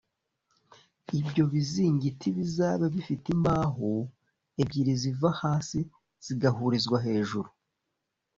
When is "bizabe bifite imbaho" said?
2.37-3.89